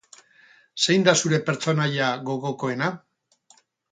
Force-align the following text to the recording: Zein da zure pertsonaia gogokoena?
Zein 0.85 1.05
da 1.07 1.13
zure 1.25 1.41
pertsonaia 1.51 2.09
gogokoena? 2.31 2.87